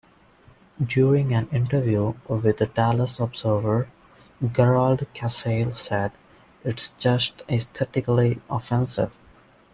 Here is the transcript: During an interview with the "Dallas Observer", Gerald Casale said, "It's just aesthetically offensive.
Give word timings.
During 0.83 1.31
an 1.31 1.47
interview 1.51 2.15
with 2.27 2.57
the 2.57 2.65
"Dallas 2.65 3.19
Observer", 3.19 3.87
Gerald 4.51 5.05
Casale 5.13 5.75
said, 5.75 6.11
"It's 6.63 6.87
just 6.97 7.43
aesthetically 7.47 8.41
offensive. 8.49 9.11